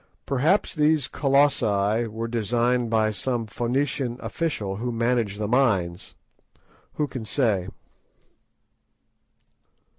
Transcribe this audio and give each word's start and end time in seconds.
Perhaps 0.25 0.73
these 0.73 1.07
Colossi 1.07 2.07
were 2.07 2.27
designed 2.27 2.89
by 2.89 3.11
some 3.11 3.45
Phoenician 3.45 4.17
official 4.19 4.77
who 4.77 4.91
managed 4.91 5.37
the 5.37 5.47
mines. 5.47 6.15
Who 6.93 7.07
can 7.07 7.23
say?" 7.23 7.67